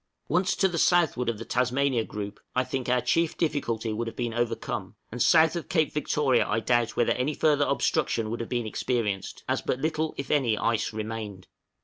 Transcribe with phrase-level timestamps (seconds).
[0.27, 4.15] Once to the southward of the Tasmania Group, I think our chief difficulty would have
[4.15, 8.49] been overcome; and south of Cape Victoria I doubt whether any further obstruction would have
[8.49, 11.45] been experienced, as but little, if any, ice remained.